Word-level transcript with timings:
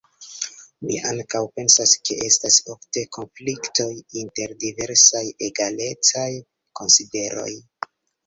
Mi 0.85 0.95
ankaŭ 1.09 1.41
pensas, 1.57 1.91
ke 2.09 2.15
estas 2.29 2.55
ofte 2.75 3.03
konfliktoj 3.17 3.87
inter 4.23 4.55
diversaj 4.65 5.23
egalecaj 5.49 6.27
konsideroj. 6.81 7.49